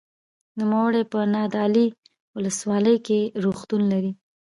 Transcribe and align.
نوموړی 0.59 1.01
په 1.11 1.19
نادعلي 1.33 1.87
ولسوالۍ 2.35 2.97
کې 3.07 3.19
روغتون 3.43 3.81
لري. 3.91 4.11